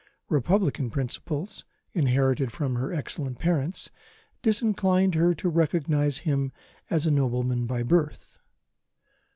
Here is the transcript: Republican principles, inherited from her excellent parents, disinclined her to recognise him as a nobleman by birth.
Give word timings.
Republican 0.29 0.89
principles, 0.89 1.63
inherited 1.93 2.51
from 2.51 2.73
her 2.73 2.91
excellent 2.91 3.37
parents, 3.37 3.91
disinclined 4.41 5.13
her 5.13 5.35
to 5.35 5.47
recognise 5.47 6.17
him 6.25 6.51
as 6.89 7.05
a 7.05 7.11
nobleman 7.11 7.67
by 7.67 7.83
birth. 7.83 8.39